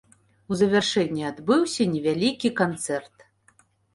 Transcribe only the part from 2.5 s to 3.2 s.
канцэрт.